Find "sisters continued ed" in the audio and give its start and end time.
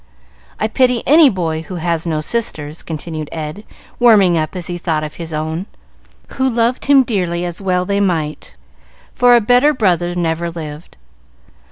2.21-3.63